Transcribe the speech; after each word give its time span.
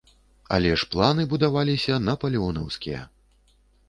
Але 0.55 0.69
ж 0.83 0.85
планы 0.93 1.25
будаваліся 1.33 1.99
напалеонаўскія. 2.07 3.03